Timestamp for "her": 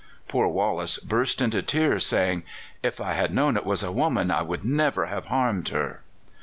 5.69-6.01